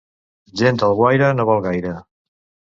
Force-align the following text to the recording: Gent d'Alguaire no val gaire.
Gent 0.61 0.79
d'Alguaire 0.83 1.31
no 1.41 1.47
val 1.53 1.63
gaire. 1.69 1.95